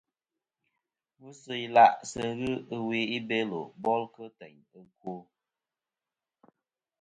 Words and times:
Ngvɨsɨ 1.15 1.51
ila' 1.65 1.95
sɨ 2.09 2.21
ghɨ 2.39 2.51
ɨwe 2.81 2.97
i 3.15 3.17
Belo 3.27 3.61
bol 3.83 4.03
kɨ 4.13 4.23
teyn 4.37 4.57
ɨkwo. 4.79 5.13